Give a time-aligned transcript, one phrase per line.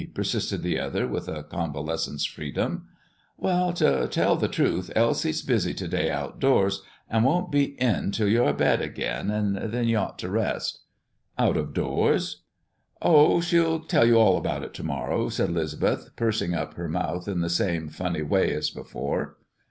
[0.15, 2.87] persisted the other, with a convalescent's freedom.
[3.37, 8.27] "Well, to tell the truth, Elsie's busy to day outdoors, and won't be in till
[8.27, 10.79] you're abed again; and then you ought to rest."
[11.37, 12.41] "Out of doors?"
[12.99, 17.27] "Oh, she'll tell you all about it to morrow," said 'Lisbeth, pursing up her mouth
[17.27, 19.37] in the same funny way as before.